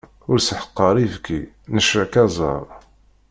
[0.29, 1.39] Ur sseḥqar ibki,
[1.73, 2.65] necrek aẓar.